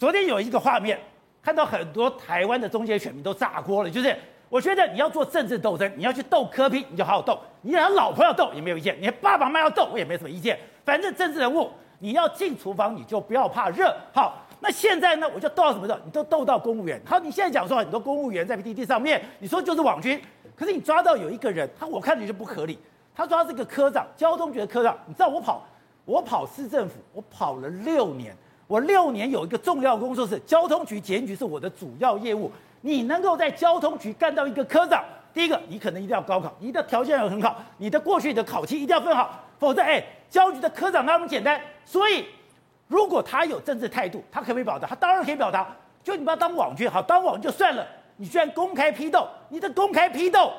[0.00, 0.98] 昨天有一个画面，
[1.42, 4.16] 看到很多台湾的中间选民都炸锅了，就是
[4.48, 10.58] 我觉得你要做政治斗争，你要去斗柯 P，你就好好斗；你让他老婆要斗也没有意见，你爸爸妈妈要斗我也没什么意见。
[10.86, 13.94] 反正政治人物你要进厨房，你就不要怕热。
[14.10, 15.98] 好，那现在呢，我就斗到什么时候？
[16.02, 16.98] 你都斗到公务员。
[17.04, 20.18] 好，你现在讲说很多公务员在 PTT 上面，你说就是网军，
[20.56, 22.78] 可是你抓到有一个人，他我看你就不合理。
[23.14, 25.62] 他抓这个科长，交通局的科长，你知道我跑，
[26.06, 28.34] 我跑市政府，我跑了六年，
[28.70, 32.48] 我六年有一个重要工作是交通局检举是我的主要业务。
[32.82, 35.02] 你能够在交通局干到一个科长，
[35.34, 41.60] 第一个你可能一定要高考，你的条件要很好，你的过去的考期一定要分好，否则哎，交通局的科长那么简单。
[41.84, 42.24] 所以
[42.86, 44.86] 如果他有政治态度，他可不可以表达？
[44.86, 45.66] 他当然可以表达。
[46.04, 47.84] 就你把他当网军，好，当网军就算了，
[48.18, 50.52] 你居然公开批斗，你的公开批斗。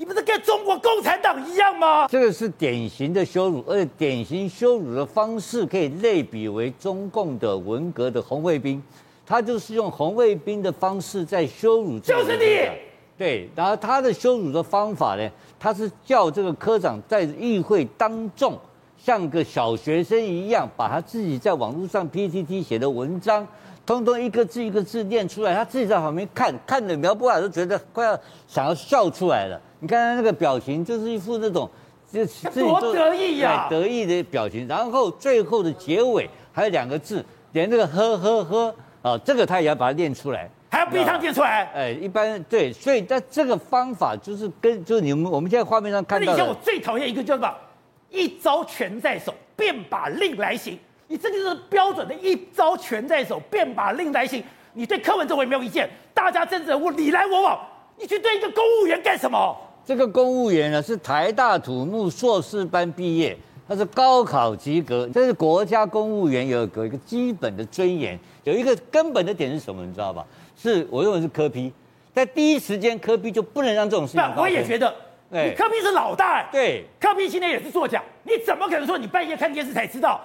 [0.00, 2.06] 你不是跟中国共产党一样吗？
[2.06, 8.80] 这个是典型的羞辱，而且典型羞辱的方式可以类比为中共的文革的红卫兵，
[9.26, 11.98] 他就是用红卫兵的方式在羞辱。
[11.98, 12.70] 就是你。
[13.18, 18.56] 对，然后他的羞辱的方法呢，他是叫这个科长在议会当众
[18.98, 23.46] 像个小学生一样，把他自己在网络上 PPT 写的文章。
[23.86, 29.58] 通通一个字一个字念出来，他自己在旁边看，看的苗博雅都觉得快要想要笑出来了。
[29.80, 31.66] 你看他那个表情，就是一副那种
[32.12, 34.68] 就自己多得意呀，得意的表情。
[34.68, 41.64] 然后最后的结尾还有两个字，连那个呵呵呵啊，这个他也要把它念出来，还要逼他念出来。
[41.74, 46.32] 哎，一般对，所以在这个方法就是跟就是你们我们现在画面上看到的。
[46.34, 47.48] 以前我最讨厌一个叫做
[48.10, 50.78] “一招权在手，便把令来行”。
[51.08, 54.42] 你这就是标准的一招权在手，便把令来行。
[54.74, 57.58] 你对柯文哲我也没有意见，大家政治人物你来我往，
[57.98, 59.56] 你去对一个公务员干什么？
[59.84, 63.34] 这个公务员呢是台大土木硕士班毕业，
[63.66, 65.08] 他是高考及格。
[65.12, 69.82] 这是国家公务员有有一个基本的尊严，有一个根本的点是什么？
[69.84, 70.26] 你知道吧？
[70.54, 71.72] 是我认为是科批
[72.12, 74.22] 在第一时间科批就不能让这种事情。
[74.36, 74.94] 我也觉得，
[75.30, 80.20] 你柯 P 是老大，对，柯 P 今天也是作假，你怎么可能说你半夜看电视才知道？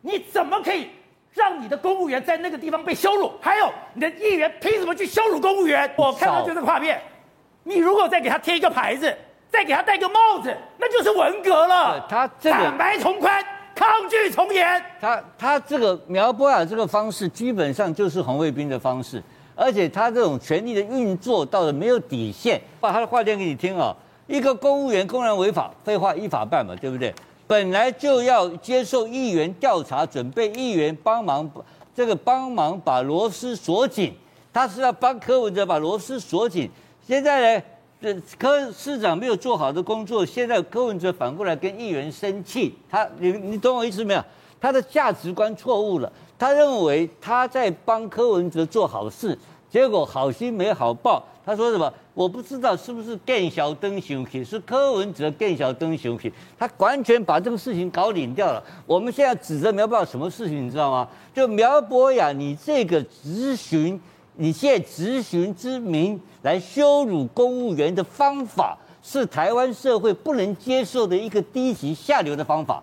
[0.00, 0.88] 你怎么可以
[1.32, 3.32] 让你的公务员在那个地方被羞辱？
[3.40, 5.88] 还有你的议员凭什么去羞辱公务员？
[5.96, 7.00] 我看到就这个画面，
[7.62, 9.16] 你如果再给他贴一个牌子，
[9.50, 12.04] 再给他戴个帽子，那就是文革了。
[12.08, 13.44] 他这个坦白从宽，
[13.74, 14.84] 抗拒从严。
[15.00, 19.22] 他他这个苗博雅这个方式，基本上就是红卫兵的方式，
[19.54, 22.60] 而且他这种权力的运作到了没有底线。
[22.80, 23.94] 把他的话念给你听啊，
[24.28, 27.12] 一个公务员公然违法，废话依法办嘛，对不对？
[27.46, 31.50] 本来就要接受议员调查，准备议员帮忙，
[31.96, 34.14] 这个帮忙把螺丝锁紧。
[34.52, 36.70] 他是要帮柯文哲把螺丝锁紧。
[37.06, 37.64] 现在呢，
[38.02, 42.76] 这柯市长没有做好的工作，现在柯文哲反过来跟议员生气。
[42.90, 44.22] 他，你你懂我意思没有？
[44.60, 46.12] 他的价值观错误了。
[46.38, 49.36] 他认为他在帮柯文哲做好事，
[49.70, 51.22] 结果好心没好报。
[51.44, 51.90] 他说什么？
[52.12, 58.62] 我不知道是不是更小灯熊皮，是柯文哲更小灯熊皮，他完全把这个事情搞拧掉了。
[58.84, 61.08] 我们现在指责苗博什么事情，你知道吗？
[61.34, 63.98] 就苗博雅，你这个咨询，
[64.36, 72.82] 你借咨询之名来羞辱公务员的方法，是台湾社会不能接受的一个低级下流的方法。